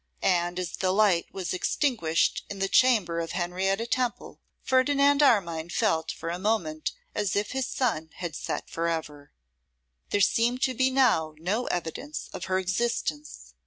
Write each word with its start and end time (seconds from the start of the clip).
And 0.23 0.57
as 0.57 0.77
the 0.77 0.91
light 0.91 1.31
was 1.31 1.53
extinguished 1.53 2.43
in 2.49 2.57
the 2.57 2.67
chamber 2.67 3.19
of 3.19 3.33
Henrietta 3.33 3.85
Temple, 3.85 4.39
Ferdinand 4.63 5.21
Armine 5.21 5.69
felt 5.69 6.09
for 6.11 6.29
a 6.29 6.39
moment 6.39 6.93
as 7.13 7.35
if 7.35 7.51
his 7.51 7.67
sun 7.67 8.09
had 8.15 8.35
set 8.35 8.67
for 8.67 8.87
ever. 8.87 9.31
There 10.09 10.19
seemed 10.19 10.63
to 10.63 10.73
be 10.73 10.89
now 10.89 11.35
no 11.37 11.67
evidence 11.67 12.29
of 12.33 12.45
her 12.45 12.57
existence. 12.57 13.53